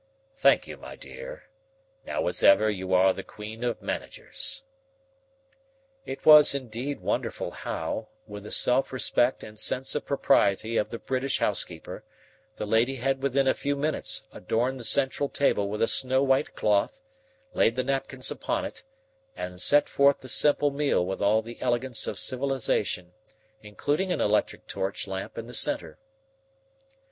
Thank 0.33 0.65
you, 0.67 0.77
my 0.77 0.95
dear 0.95 1.43
now 2.07 2.25
as 2.25 2.41
ever 2.41 2.71
you 2.71 2.91
are 2.91 3.13
the 3.13 3.21
queen 3.21 3.63
of 3.63 3.83
managers." 3.83 4.63
It 6.07 6.25
was 6.25 6.55
indeed 6.55 7.01
wonderful 7.01 7.51
how, 7.51 8.07
with 8.25 8.41
the 8.45 8.51
self 8.51 8.91
respect 8.91 9.43
and 9.43 9.59
sense 9.59 9.93
of 9.93 10.03
propriety 10.07 10.75
of 10.75 10.89
the 10.89 10.97
British 10.97 11.37
housekeeper, 11.37 12.03
the 12.55 12.65
lady 12.65 12.95
had 12.95 13.21
within 13.21 13.47
a 13.47 13.53
few 13.53 13.75
minutes 13.75 14.23
adorned 14.33 14.79
the 14.79 14.83
central 14.83 15.29
table 15.29 15.69
with 15.69 15.83
a 15.83 15.87
snow 15.87 16.23
white 16.23 16.55
cloth, 16.55 17.03
laid 17.53 17.75
the 17.75 17.83
napkins 17.83 18.31
upon 18.31 18.65
it, 18.65 18.83
and 19.37 19.61
set 19.61 19.87
forth 19.87 20.21
the 20.21 20.29
simple 20.29 20.71
meal 20.71 21.05
with 21.05 21.21
all 21.21 21.43
the 21.43 21.61
elegance 21.61 22.07
of 22.07 22.17
civilization, 22.17 23.13
including 23.61 24.11
an 24.11 24.19
electric 24.19 24.65
torch 24.65 25.05
lamp 25.07 25.37
in 25.37 25.45
the 25.45 25.53
centre. 25.53 25.99